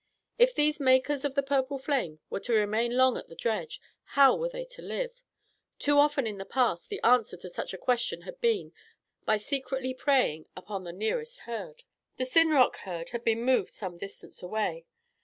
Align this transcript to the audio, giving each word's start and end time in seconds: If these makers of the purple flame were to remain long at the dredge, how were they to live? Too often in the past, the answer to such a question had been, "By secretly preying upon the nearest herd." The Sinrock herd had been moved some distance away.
If 0.39 0.55
these 0.55 0.79
makers 0.79 1.23
of 1.25 1.35
the 1.35 1.43
purple 1.43 1.77
flame 1.77 2.21
were 2.31 2.39
to 2.39 2.55
remain 2.55 2.97
long 2.97 3.17
at 3.17 3.29
the 3.29 3.35
dredge, 3.35 3.79
how 4.17 4.35
were 4.35 4.49
they 4.49 4.65
to 4.65 4.81
live? 4.81 5.21
Too 5.77 5.99
often 5.99 6.25
in 6.25 6.39
the 6.39 6.43
past, 6.43 6.89
the 6.89 6.99
answer 7.03 7.37
to 7.37 7.47
such 7.47 7.71
a 7.71 7.77
question 7.77 8.21
had 8.23 8.41
been, 8.41 8.73
"By 9.25 9.37
secretly 9.37 9.93
preying 9.93 10.47
upon 10.57 10.85
the 10.85 10.91
nearest 10.91 11.41
herd." 11.41 11.83
The 12.17 12.25
Sinrock 12.25 12.77
herd 12.77 13.09
had 13.09 13.23
been 13.23 13.43
moved 13.43 13.69
some 13.73 13.95
distance 13.99 14.41
away. 14.41 14.87